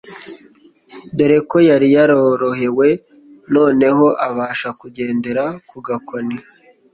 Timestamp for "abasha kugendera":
4.27-5.43